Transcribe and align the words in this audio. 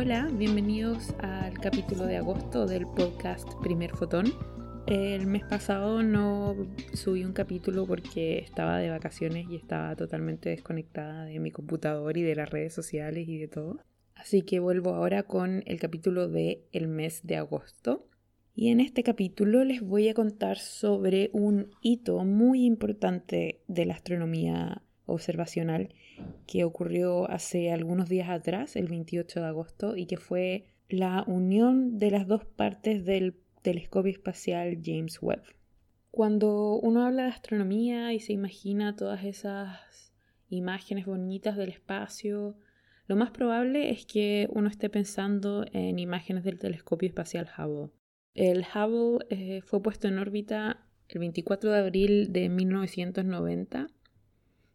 Hola, 0.00 0.30
bienvenidos 0.32 1.12
al 1.18 1.58
capítulo 1.58 2.06
de 2.06 2.18
agosto 2.18 2.66
del 2.66 2.86
podcast 2.86 3.48
Primer 3.60 3.90
Fotón. 3.90 4.32
El 4.86 5.26
mes 5.26 5.42
pasado 5.42 6.04
no 6.04 6.54
subí 6.92 7.24
un 7.24 7.32
capítulo 7.32 7.84
porque 7.84 8.38
estaba 8.38 8.78
de 8.78 8.90
vacaciones 8.90 9.48
y 9.50 9.56
estaba 9.56 9.96
totalmente 9.96 10.50
desconectada 10.50 11.24
de 11.24 11.40
mi 11.40 11.50
computador 11.50 12.16
y 12.16 12.22
de 12.22 12.36
las 12.36 12.48
redes 12.48 12.72
sociales 12.72 13.26
y 13.26 13.38
de 13.38 13.48
todo. 13.48 13.80
Así 14.14 14.42
que 14.42 14.60
vuelvo 14.60 14.94
ahora 14.94 15.24
con 15.24 15.64
el 15.66 15.80
capítulo 15.80 16.28
de 16.28 16.62
el 16.70 16.86
mes 16.86 17.22
de 17.24 17.34
agosto. 17.34 18.06
Y 18.54 18.68
en 18.68 18.78
este 18.78 19.02
capítulo 19.02 19.64
les 19.64 19.80
voy 19.80 20.08
a 20.08 20.14
contar 20.14 20.58
sobre 20.58 21.28
un 21.32 21.72
hito 21.82 22.24
muy 22.24 22.66
importante 22.66 23.62
de 23.66 23.84
la 23.84 23.94
astronomía 23.94 24.80
observacional 25.06 25.88
que 26.46 26.64
ocurrió 26.64 27.30
hace 27.30 27.72
algunos 27.72 28.08
días 28.08 28.28
atrás, 28.30 28.76
el 28.76 28.88
28 28.88 29.40
de 29.40 29.46
agosto, 29.46 29.96
y 29.96 30.06
que 30.06 30.16
fue 30.16 30.66
la 30.88 31.24
unión 31.26 31.98
de 31.98 32.10
las 32.10 32.26
dos 32.26 32.44
partes 32.44 33.04
del 33.04 33.36
telescopio 33.62 34.12
espacial 34.12 34.78
James 34.82 35.18
Webb. 35.20 35.42
Cuando 36.10 36.74
uno 36.80 37.04
habla 37.04 37.24
de 37.24 37.30
astronomía 37.30 38.12
y 38.12 38.20
se 38.20 38.32
imagina 38.32 38.96
todas 38.96 39.24
esas 39.24 40.12
imágenes 40.48 41.06
bonitas 41.06 41.56
del 41.56 41.68
espacio, 41.68 42.56
lo 43.06 43.16
más 43.16 43.30
probable 43.30 43.90
es 43.90 44.06
que 44.06 44.48
uno 44.50 44.68
esté 44.68 44.88
pensando 44.88 45.64
en 45.72 45.98
imágenes 45.98 46.44
del 46.44 46.58
telescopio 46.58 47.08
espacial 47.08 47.48
Hubble. 47.56 47.90
El 48.34 48.64
Hubble 48.74 49.26
eh, 49.30 49.62
fue 49.62 49.82
puesto 49.82 50.08
en 50.08 50.18
órbita 50.18 50.86
el 51.08 51.18
24 51.18 51.72
de 51.72 51.78
abril 51.78 52.32
de 52.32 52.48
1990 52.48 53.88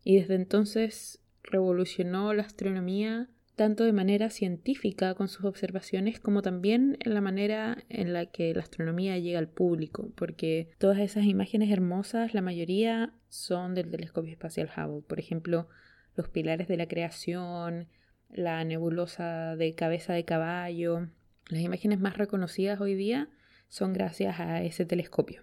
y 0.03 0.17
desde 0.17 0.35
entonces 0.35 1.22
revolucionó 1.44 2.33
la 2.33 2.44
astronomía 2.44 3.30
tanto 3.55 3.83
de 3.83 3.94
manera 3.94 4.30
científica 4.30 5.13
con 5.13 5.27
sus 5.27 5.45
observaciones 5.45 6.19
como 6.19 6.41
también 6.41 6.97
en 7.02 7.13
la 7.13 7.22
manera 7.22 7.83
en 7.89 8.13
la 8.13 8.25
que 8.25 8.53
la 8.53 8.61
astronomía 8.61 9.17
llega 9.19 9.39
al 9.39 9.47
público, 9.47 10.11
porque 10.16 10.72
todas 10.80 11.00
esas 11.00 11.25
imágenes 11.25 11.72
hermosas, 11.72 12.33
la 12.33 12.41
mayoría 12.41 13.13
son 13.30 13.75
del 13.75 13.91
telescopio 13.91 14.31
espacial 14.31 14.69
Hubble, 14.75 15.03
por 15.08 15.19
ejemplo, 15.19 15.67
los 16.16 16.30
pilares 16.30 16.67
de 16.67 16.77
la 16.77 16.88
creación, 16.88 17.88
la 18.31 18.63
nebulosa 18.63 19.55
de 19.55 19.75
cabeza 19.75 20.13
de 20.13 20.25
caballo, 20.25 21.09
las 21.50 21.61
imágenes 21.61 22.00
más 22.00 22.17
reconocidas 22.17 22.81
hoy 22.81 22.95
día 22.95 23.30
son 23.67 23.94
gracias 23.94 24.39
a 24.39 24.63
ese 24.63 24.85
telescopio. 24.85 25.41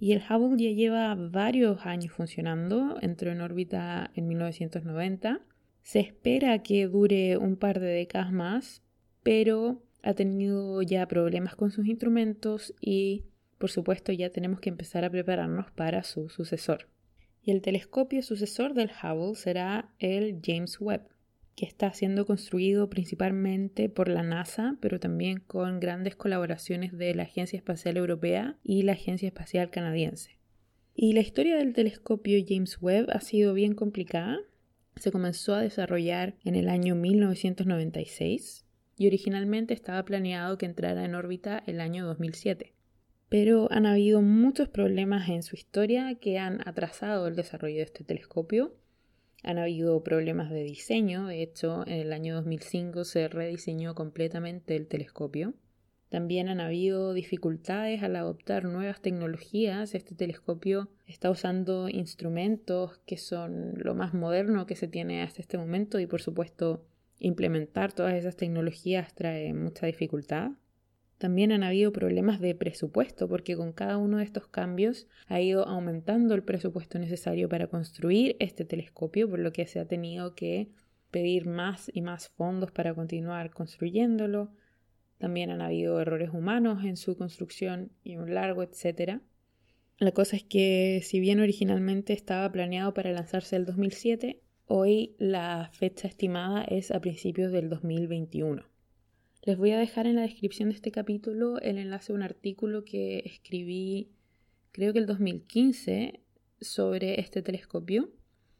Y 0.00 0.12
el 0.12 0.22
Hubble 0.22 0.62
ya 0.62 0.70
lleva 0.70 1.14
varios 1.16 1.84
años 1.84 2.12
funcionando, 2.12 2.98
entró 3.00 3.32
en 3.32 3.40
órbita 3.40 4.10
en 4.14 4.28
1990. 4.28 5.40
Se 5.82 6.00
espera 6.00 6.62
que 6.62 6.86
dure 6.86 7.36
un 7.36 7.56
par 7.56 7.80
de 7.80 7.88
décadas 7.88 8.32
más, 8.32 8.82
pero 9.22 9.82
ha 10.02 10.14
tenido 10.14 10.82
ya 10.82 11.06
problemas 11.08 11.56
con 11.56 11.72
sus 11.72 11.86
instrumentos 11.86 12.74
y, 12.80 13.24
por 13.58 13.70
supuesto, 13.70 14.12
ya 14.12 14.30
tenemos 14.30 14.60
que 14.60 14.68
empezar 14.68 15.04
a 15.04 15.10
prepararnos 15.10 15.70
para 15.72 16.04
su 16.04 16.28
sucesor. 16.28 16.88
Y 17.42 17.50
el 17.50 17.60
telescopio 17.60 18.22
sucesor 18.22 18.74
del 18.74 18.90
Hubble 18.90 19.34
será 19.34 19.90
el 19.98 20.40
James 20.44 20.80
Webb 20.80 21.08
que 21.58 21.66
está 21.66 21.92
siendo 21.92 22.24
construido 22.24 22.88
principalmente 22.88 23.88
por 23.88 24.06
la 24.06 24.22
NASA, 24.22 24.76
pero 24.80 25.00
también 25.00 25.40
con 25.40 25.80
grandes 25.80 26.14
colaboraciones 26.14 26.96
de 26.96 27.12
la 27.16 27.24
Agencia 27.24 27.56
Espacial 27.56 27.96
Europea 27.96 28.56
y 28.62 28.82
la 28.82 28.92
Agencia 28.92 29.26
Espacial 29.26 29.68
Canadiense. 29.68 30.38
Y 30.94 31.14
la 31.14 31.20
historia 31.20 31.56
del 31.56 31.72
telescopio 31.72 32.38
James 32.46 32.78
Webb 32.80 33.10
ha 33.10 33.20
sido 33.20 33.54
bien 33.54 33.74
complicada. 33.74 34.38
Se 34.94 35.10
comenzó 35.10 35.54
a 35.54 35.60
desarrollar 35.60 36.36
en 36.44 36.54
el 36.54 36.68
año 36.68 36.94
1996 36.94 38.64
y 38.96 39.08
originalmente 39.08 39.74
estaba 39.74 40.04
planeado 40.04 40.58
que 40.58 40.66
entrara 40.66 41.04
en 41.04 41.16
órbita 41.16 41.64
el 41.66 41.80
año 41.80 42.06
2007. 42.06 42.72
Pero 43.28 43.66
han 43.72 43.84
habido 43.84 44.22
muchos 44.22 44.68
problemas 44.68 45.28
en 45.28 45.42
su 45.42 45.56
historia 45.56 46.14
que 46.20 46.38
han 46.38 46.60
atrasado 46.68 47.26
el 47.26 47.34
desarrollo 47.34 47.78
de 47.78 47.82
este 47.82 48.04
telescopio 48.04 48.76
han 49.42 49.58
habido 49.58 50.02
problemas 50.02 50.50
de 50.50 50.62
diseño, 50.62 51.26
de 51.26 51.42
hecho 51.42 51.86
en 51.86 52.00
el 52.00 52.12
año 52.12 52.34
2005 52.34 53.04
se 53.04 53.28
rediseñó 53.28 53.94
completamente 53.94 54.76
el 54.76 54.88
telescopio. 54.88 55.54
También 56.08 56.48
han 56.48 56.60
habido 56.60 57.12
dificultades 57.12 58.02
al 58.02 58.16
adoptar 58.16 58.64
nuevas 58.64 59.02
tecnologías. 59.02 59.94
Este 59.94 60.14
telescopio 60.14 60.88
está 61.06 61.30
usando 61.30 61.88
instrumentos 61.88 62.98
que 63.04 63.18
son 63.18 63.74
lo 63.76 63.94
más 63.94 64.14
moderno 64.14 64.66
que 64.66 64.74
se 64.74 64.88
tiene 64.88 65.22
hasta 65.22 65.42
este 65.42 65.58
momento 65.58 66.00
y 66.00 66.06
por 66.06 66.22
supuesto 66.22 66.86
implementar 67.18 67.92
todas 67.92 68.14
esas 68.14 68.36
tecnologías 68.36 69.14
trae 69.14 69.52
mucha 69.52 69.86
dificultad. 69.86 70.52
También 71.18 71.50
han 71.50 71.64
habido 71.64 71.92
problemas 71.92 72.40
de 72.40 72.54
presupuesto 72.54 73.28
porque 73.28 73.56
con 73.56 73.72
cada 73.72 73.98
uno 73.98 74.18
de 74.18 74.24
estos 74.24 74.46
cambios 74.46 75.08
ha 75.26 75.40
ido 75.40 75.66
aumentando 75.66 76.36
el 76.36 76.44
presupuesto 76.44 77.00
necesario 77.00 77.48
para 77.48 77.66
construir 77.66 78.36
este 78.38 78.64
telescopio, 78.64 79.28
por 79.28 79.40
lo 79.40 79.52
que 79.52 79.66
se 79.66 79.80
ha 79.80 79.84
tenido 79.84 80.36
que 80.36 80.68
pedir 81.10 81.46
más 81.46 81.90
y 81.92 82.02
más 82.02 82.28
fondos 82.28 82.70
para 82.70 82.94
continuar 82.94 83.50
construyéndolo. 83.50 84.52
También 85.18 85.50
han 85.50 85.60
habido 85.60 86.00
errores 86.00 86.30
humanos 86.32 86.84
en 86.84 86.96
su 86.96 87.16
construcción 87.16 87.90
y 88.04 88.16
un 88.16 88.32
largo 88.32 88.62
etcétera. 88.62 89.20
La 89.98 90.12
cosa 90.12 90.36
es 90.36 90.44
que 90.44 91.00
si 91.02 91.18
bien 91.18 91.40
originalmente 91.40 92.12
estaba 92.12 92.52
planeado 92.52 92.94
para 92.94 93.10
lanzarse 93.10 93.56
el 93.56 93.64
2007, 93.64 94.40
hoy 94.66 95.16
la 95.18 95.70
fecha 95.72 96.06
estimada 96.06 96.62
es 96.62 96.92
a 96.92 97.00
principios 97.00 97.50
del 97.50 97.68
2021. 97.68 98.77
Les 99.48 99.56
voy 99.56 99.70
a 99.70 99.78
dejar 99.78 100.06
en 100.06 100.16
la 100.16 100.20
descripción 100.20 100.68
de 100.68 100.74
este 100.74 100.90
capítulo 100.90 101.58
el 101.60 101.78
enlace 101.78 102.12
a 102.12 102.14
un 102.14 102.22
artículo 102.22 102.84
que 102.84 103.22
escribí 103.24 104.10
creo 104.72 104.92
que 104.92 104.98
el 104.98 105.06
2015 105.06 106.20
sobre 106.60 107.18
este 107.18 107.40
telescopio 107.40 108.10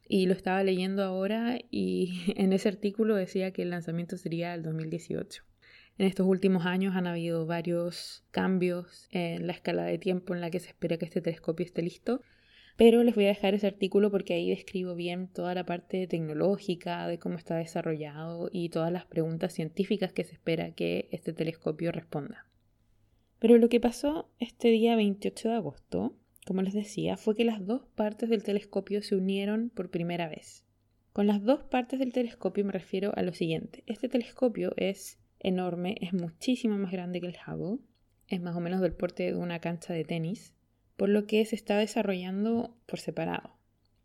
y 0.09 0.25
lo 0.25 0.32
estaba 0.32 0.65
leyendo 0.65 1.04
ahora 1.04 1.59
y 1.71 2.22
en 2.37 2.54
ese 2.54 2.71
artículo 2.71 3.16
decía 3.16 3.53
que 3.53 3.60
el 3.60 3.69
lanzamiento 3.69 4.16
sería 4.16 4.54
el 4.54 4.62
2018. 4.62 5.43
En 5.98 6.06
estos 6.06 6.27
últimos 6.27 6.65
años 6.65 6.97
han 6.97 7.06
habido 7.06 7.44
varios 7.44 8.25
cambios 8.31 9.09
en 9.10 9.47
la 9.47 9.53
escala 9.53 9.84
de 9.84 9.98
tiempo 9.98 10.34
en 10.34 10.41
la 10.41 10.50
que 10.50 10.59
se 10.59 10.69
espera 10.69 10.97
que 10.97 11.04
este 11.04 11.21
telescopio 11.21 11.66
esté 11.66 11.82
listo 11.82 12.22
pero 12.78 13.03
les 13.03 13.16
voy 13.16 13.25
a 13.25 13.34
dejar 13.34 13.55
ese 13.55 13.66
artículo 13.66 14.09
porque 14.09 14.34
ahí 14.34 14.50
describo 14.50 14.94
bien 14.94 15.27
toda 15.27 15.53
la 15.53 15.66
parte 15.66 16.06
tecnológica, 16.06 17.09
de 17.09 17.19
cómo 17.19 17.37
está 17.37 17.56
desarrollado 17.56 18.50
y 18.53 18.69
todas 18.69 18.93
las 18.93 19.05
preguntas 19.05 19.53
científicas 19.53 20.12
que 20.12 20.22
se 20.22 20.34
espera 20.34 20.71
que 20.71 21.09
este 21.11 21.33
telescopio 21.33 21.91
responda. 21.91 22.47
Pero 23.41 23.59
lo 23.59 23.69
que 23.69 23.81
pasó 23.81 24.31
este 24.39 24.69
día 24.69 24.94
28 24.94 25.49
de 25.49 25.55
agosto, 25.56 26.16
como 26.47 26.62
les 26.62 26.72
decía, 26.72 27.16
fue 27.16 27.34
que 27.34 27.44
las 27.44 27.66
dos 27.66 27.83
partes 27.97 28.28
del 28.28 28.44
telescopio 28.44 29.03
se 29.03 29.16
unieron 29.16 29.71
por 29.71 29.91
primera 29.91 30.28
vez. 30.28 30.65
Con 31.12 31.27
las 31.27 31.43
dos 31.43 31.65
partes 31.65 31.99
del 31.99 32.12
telescopio 32.12 32.65
me 32.65 32.71
refiero 32.71 33.10
a 33.16 33.22
lo 33.22 33.33
siguiente. 33.33 33.83
Este 33.87 34.09
telescopio 34.09 34.72
es 34.77 35.19
enorme, 35.41 35.97
es 36.00 36.12
muchísimo 36.12 36.78
más 36.78 36.93
grande 36.93 37.21
que 37.21 37.27
el 37.27 37.37
Hubble, 37.45 37.81
es 38.28 38.41
más 38.41 38.55
o 38.55 38.60
menos 38.60 38.81
del 38.81 38.93
porte 38.93 39.25
de 39.25 39.34
una 39.34 39.59
cancha 39.59 39.93
de 39.93 40.05
tenis 40.05 40.55
por 40.98 41.09
lo 41.09 41.28
que 41.28 41.44
se 41.44 41.54
está 41.54 41.78
desarrollando 41.78 42.76
por 42.84 42.98
separado. 42.98 43.56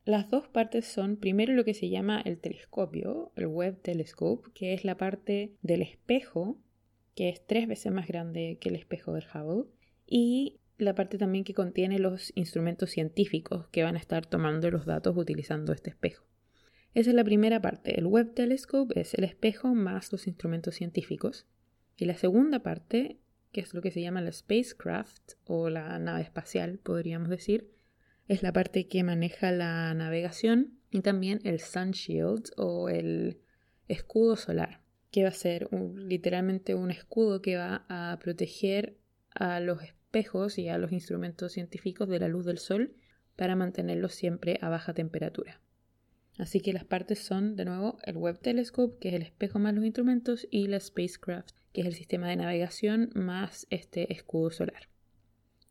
Las 0.05 0.29
dos 0.29 0.47
partes 0.47 0.85
son 0.85 1.17
primero 1.17 1.51
lo 1.53 1.65
que 1.65 1.73
se 1.73 1.89
llama 1.89 2.21
el 2.23 2.37
telescopio, 2.37 3.31
el 3.35 3.47
Webb 3.47 3.81
Telescope, 3.81 4.51
que 4.53 4.75
es 4.75 4.85
la 4.85 4.95
parte 4.95 5.55
del 5.63 5.81
espejo, 5.81 6.59
que 7.15 7.29
es 7.29 7.43
tres 7.47 7.67
veces 7.67 7.91
más 7.91 8.07
grande 8.07 8.59
que 8.61 8.69
el 8.69 8.75
espejo 8.75 9.11
del 9.11 9.25
Hubble, 9.33 9.71
y 10.05 10.59
la 10.77 10.93
parte 10.93 11.17
también 11.17 11.43
que 11.43 11.55
contiene 11.55 11.97
los 11.97 12.31
instrumentos 12.35 12.91
científicos 12.91 13.67
que 13.69 13.81
van 13.81 13.95
a 13.95 13.99
estar 13.99 14.27
tomando 14.27 14.69
los 14.69 14.85
datos 14.85 15.17
utilizando 15.17 15.73
este 15.73 15.89
espejo. 15.89 16.27
Esa 16.93 17.09
es 17.09 17.15
la 17.15 17.23
primera 17.23 17.59
parte. 17.59 17.97
El 17.97 18.05
Webb 18.05 18.35
Telescope 18.35 18.99
es 18.99 19.15
el 19.15 19.23
espejo 19.23 19.73
más 19.73 20.11
los 20.11 20.27
instrumentos 20.27 20.75
científicos. 20.75 21.47
Y 21.97 22.05
la 22.05 22.17
segunda 22.17 22.59
parte 22.61 23.17
que 23.53 23.61
es 23.61 23.73
lo 23.73 23.81
que 23.81 23.91
se 23.91 24.01
llama 24.01 24.19
la 24.19 24.31
spacecraft 24.31 25.33
o 25.45 25.69
la 25.69 25.97
nave 25.99 26.23
espacial, 26.23 26.79
podríamos 26.79 27.29
decir. 27.29 27.69
Es 28.27 28.41
la 28.41 28.51
parte 28.51 28.87
que 28.87 29.03
maneja 29.03 29.51
la 29.51 29.93
navegación 29.93 30.79
y 30.89 31.01
también 31.01 31.39
el 31.43 31.59
sun 31.59 31.91
shield 31.91 32.51
o 32.57 32.89
el 32.89 33.39
escudo 33.87 34.35
solar, 34.35 34.81
que 35.11 35.23
va 35.23 35.29
a 35.29 35.33
ser 35.33 35.69
literalmente 35.95 36.73
un 36.73 36.89
escudo 36.89 37.41
que 37.41 37.57
va 37.57 37.85
a 37.89 38.17
proteger 38.19 38.97
a 39.35 39.59
los 39.59 39.83
espejos 39.83 40.57
y 40.57 40.69
a 40.69 40.77
los 40.77 40.91
instrumentos 40.91 41.51
científicos 41.53 42.09
de 42.09 42.19
la 42.19 42.27
luz 42.27 42.45
del 42.45 42.57
sol 42.57 42.95
para 43.35 43.55
mantenerlos 43.55 44.13
siempre 44.13 44.57
a 44.61 44.69
baja 44.69 44.93
temperatura. 44.93 45.61
Así 46.37 46.59
que 46.59 46.73
las 46.73 46.85
partes 46.85 47.19
son, 47.19 47.55
de 47.55 47.65
nuevo, 47.65 47.97
el 48.03 48.17
Webb 48.17 48.39
Telescope, 48.39 48.97
que 48.99 49.09
es 49.09 49.15
el 49.15 49.21
espejo 49.21 49.59
más 49.59 49.73
los 49.73 49.85
instrumentos, 49.85 50.47
y 50.49 50.67
la 50.67 50.79
spacecraft, 50.79 51.51
que 51.71 51.81
es 51.81 51.87
el 51.87 51.93
sistema 51.93 52.27
de 52.27 52.37
navegación 52.37 53.11
más 53.13 53.67
este 53.69 54.11
escudo 54.11 54.51
solar. 54.51 54.89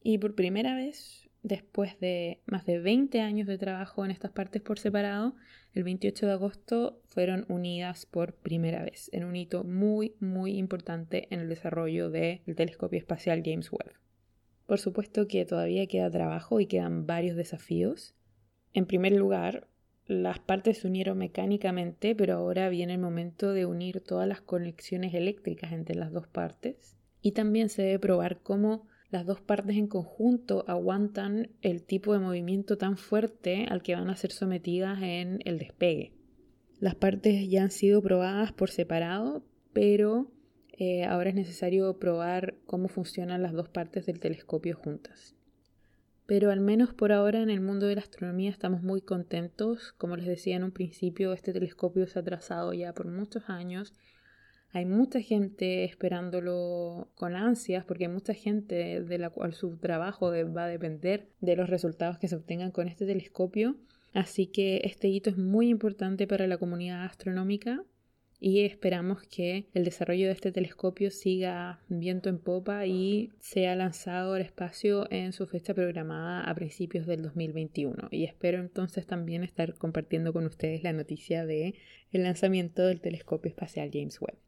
Y 0.02 0.18
por 0.18 0.34
primera 0.34 0.74
vez 0.74 1.22
después 1.42 1.98
de 2.00 2.40
más 2.46 2.66
de 2.66 2.78
20 2.78 3.20
años 3.20 3.46
de 3.46 3.58
trabajo 3.58 4.04
en 4.04 4.10
estas 4.10 4.30
partes 4.30 4.62
por 4.62 4.78
separado, 4.78 5.34
el 5.74 5.84
28 5.84 6.26
de 6.26 6.32
agosto 6.32 7.00
fueron 7.06 7.44
unidas 7.48 8.06
por 8.06 8.34
primera 8.34 8.82
vez, 8.82 9.10
en 9.12 9.24
un 9.24 9.36
hito 9.36 9.64
muy, 9.64 10.14
muy 10.20 10.56
importante 10.56 11.28
en 11.30 11.40
el 11.40 11.48
desarrollo 11.48 12.10
del 12.10 12.40
telescopio 12.56 12.98
espacial 12.98 13.42
James 13.44 13.72
Webb. 13.72 13.92
Por 14.66 14.78
supuesto 14.78 15.26
que 15.26 15.44
todavía 15.44 15.86
queda 15.86 16.10
trabajo 16.10 16.60
y 16.60 16.66
quedan 16.66 17.06
varios 17.06 17.36
desafíos. 17.36 18.14
En 18.72 18.86
primer 18.86 19.12
lugar, 19.12 19.68
las 20.12 20.38
partes 20.38 20.78
se 20.78 20.86
unieron 20.86 21.18
mecánicamente, 21.18 22.14
pero 22.14 22.34
ahora 22.34 22.68
viene 22.68 22.94
el 22.94 23.00
momento 23.00 23.52
de 23.52 23.66
unir 23.66 24.00
todas 24.00 24.28
las 24.28 24.40
conexiones 24.40 25.14
eléctricas 25.14 25.72
entre 25.72 25.96
las 25.96 26.12
dos 26.12 26.28
partes. 26.28 26.96
Y 27.20 27.32
también 27.32 27.68
se 27.68 27.82
debe 27.82 27.98
probar 27.98 28.40
cómo 28.42 28.86
las 29.10 29.26
dos 29.26 29.40
partes 29.40 29.76
en 29.76 29.88
conjunto 29.88 30.64
aguantan 30.66 31.50
el 31.60 31.82
tipo 31.82 32.14
de 32.14 32.18
movimiento 32.18 32.78
tan 32.78 32.96
fuerte 32.96 33.66
al 33.68 33.82
que 33.82 33.94
van 33.94 34.08
a 34.08 34.16
ser 34.16 34.32
sometidas 34.32 35.02
en 35.02 35.40
el 35.44 35.58
despegue. 35.58 36.12
Las 36.80 36.94
partes 36.94 37.48
ya 37.48 37.62
han 37.62 37.70
sido 37.70 38.02
probadas 38.02 38.52
por 38.52 38.70
separado, 38.70 39.44
pero 39.72 40.32
eh, 40.72 41.04
ahora 41.04 41.28
es 41.28 41.34
necesario 41.34 41.98
probar 41.98 42.56
cómo 42.66 42.88
funcionan 42.88 43.42
las 43.42 43.52
dos 43.52 43.68
partes 43.68 44.06
del 44.06 44.18
telescopio 44.18 44.76
juntas. 44.76 45.36
Pero 46.32 46.50
al 46.50 46.60
menos 46.60 46.94
por 46.94 47.12
ahora 47.12 47.42
en 47.42 47.50
el 47.50 47.60
mundo 47.60 47.86
de 47.86 47.94
la 47.94 48.00
astronomía 48.00 48.48
estamos 48.48 48.82
muy 48.82 49.02
contentos. 49.02 49.92
Como 49.98 50.16
les 50.16 50.24
decía 50.24 50.56
en 50.56 50.64
un 50.64 50.70
principio, 50.70 51.34
este 51.34 51.52
telescopio 51.52 52.06
se 52.06 52.18
ha 52.18 52.24
trazado 52.24 52.72
ya 52.72 52.94
por 52.94 53.06
muchos 53.06 53.50
años 53.50 53.92
hay 54.72 54.86
mucha 54.86 55.20
gente 55.20 55.84
esperándolo 55.84 57.10
con 57.16 57.36
ansias 57.36 57.84
porque 57.84 58.06
hay 58.06 58.10
mucha 58.10 58.32
gente 58.32 59.02
de 59.02 59.18
la 59.18 59.28
cual 59.28 59.52
su 59.52 59.76
trabajo 59.76 60.32
va 60.56 60.64
a 60.64 60.68
depender 60.68 61.28
de 61.42 61.54
los 61.54 61.68
resultados 61.68 62.16
que 62.16 62.28
se 62.28 62.36
obtengan 62.36 62.70
con 62.70 62.88
este 62.88 63.04
telescopio. 63.04 63.76
Así 64.14 64.46
que 64.46 64.80
este 64.84 65.08
hito 65.08 65.28
es 65.28 65.36
muy 65.36 65.68
importante 65.68 66.26
para 66.26 66.46
la 66.46 66.56
comunidad 66.56 67.04
astronómica 67.04 67.84
y 68.44 68.64
esperamos 68.64 69.22
que 69.22 69.68
el 69.72 69.84
desarrollo 69.84 70.26
de 70.26 70.32
este 70.32 70.50
telescopio 70.50 71.12
siga 71.12 71.78
viento 71.88 72.28
en 72.28 72.40
popa 72.40 72.86
y 72.86 73.30
sea 73.38 73.76
lanzado 73.76 74.34
al 74.34 74.42
espacio 74.42 75.06
en 75.12 75.32
su 75.32 75.46
fecha 75.46 75.74
programada 75.74 76.42
a 76.42 76.52
principios 76.56 77.06
del 77.06 77.22
2021. 77.22 78.08
Y 78.10 78.24
espero 78.24 78.58
entonces 78.58 79.06
también 79.06 79.44
estar 79.44 79.74
compartiendo 79.74 80.32
con 80.32 80.44
ustedes 80.44 80.82
la 80.82 80.92
noticia 80.92 81.46
de 81.46 81.76
el 82.10 82.24
lanzamiento 82.24 82.84
del 82.84 83.00
telescopio 83.00 83.48
espacial 83.48 83.90
James 83.92 84.20
Webb. 84.20 84.38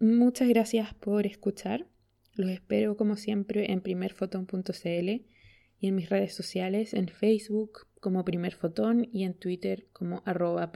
Muchas 0.00 0.48
gracias 0.48 0.94
por 0.94 1.26
escuchar. 1.26 1.86
Los 2.34 2.48
espero 2.48 2.96
como 2.96 3.16
siempre 3.16 3.72
en 3.72 3.82
primerfoton.cl 3.82 5.10
y 5.80 5.86
en 5.86 5.94
mis 5.94 6.08
redes 6.08 6.32
sociales 6.32 6.94
en 6.94 7.08
Facebook 7.08 7.88
como 8.00 8.24
Primer 8.24 8.56
y 9.12 9.24
en 9.24 9.34
Twitter 9.34 9.86
como 9.92 10.22
arroba. 10.24 10.72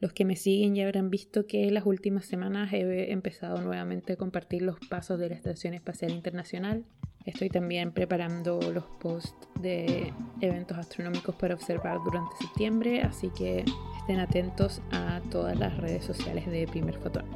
Los 0.00 0.14
que 0.14 0.24
me 0.24 0.34
siguen 0.34 0.74
ya 0.74 0.84
habrán 0.84 1.10
visto 1.10 1.46
que 1.46 1.68
en 1.68 1.74
las 1.74 1.84
últimas 1.84 2.24
semanas 2.24 2.72
he 2.72 3.12
empezado 3.12 3.60
nuevamente 3.60 4.14
a 4.14 4.16
compartir 4.16 4.62
los 4.62 4.78
pasos 4.88 5.18
de 5.18 5.28
la 5.28 5.34
Estación 5.34 5.74
Espacial 5.74 6.10
Internacional. 6.10 6.86
Estoy 7.26 7.50
también 7.50 7.92
preparando 7.92 8.60
los 8.72 8.84
posts 8.98 9.48
de 9.60 10.10
eventos 10.40 10.78
astronómicos 10.78 11.34
para 11.34 11.54
observar 11.54 11.98
durante 12.02 12.34
septiembre, 12.38 13.02
así 13.02 13.28
que 13.36 13.62
estén 13.98 14.20
atentos 14.20 14.80
a 14.90 15.20
todas 15.30 15.58
las 15.58 15.76
redes 15.76 16.02
sociales 16.02 16.46
de 16.46 16.66
Primer 16.66 16.96
Fotón. 16.96 17.26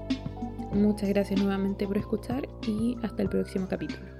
Muchas 0.72 1.11
gracias 1.11 1.38
nuevamente 1.38 1.87
por 1.87 1.99
escuchar 1.99 2.49
y 2.66 2.96
hasta 3.02 3.22
el 3.22 3.28
próximo 3.28 3.69
capítulo. 3.69 4.13